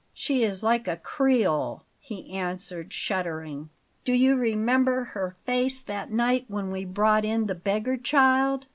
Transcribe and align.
"She 0.15 0.43
is 0.43 0.63
like 0.63 0.87
a 0.87 0.97
Creole," 0.97 1.83
he 1.99 2.31
answered, 2.33 2.91
shuddering. 2.91 3.69
"Do 4.03 4.13
you 4.13 4.35
remember 4.35 5.03
her 5.03 5.35
face 5.45 5.83
that 5.83 6.09
night 6.11 6.45
when 6.47 6.71
we 6.71 6.85
brought 6.85 7.23
in 7.23 7.45
the 7.45 7.53
beggar 7.53 7.97
child? 7.97 8.65